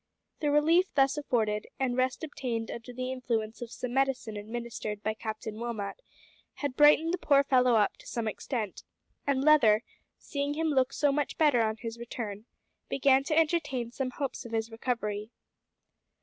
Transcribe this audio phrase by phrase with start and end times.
[0.39, 5.13] The relief thus afforded, and rest obtained under the influence of some medicine administered by
[5.13, 6.01] Captain Wilmot,
[6.55, 8.81] had brightened the poor fellow up to some extent;
[9.27, 9.83] and Leather,
[10.17, 12.45] seeing him look so much better on his return,
[12.89, 15.29] began to entertain some hopes of his recovery.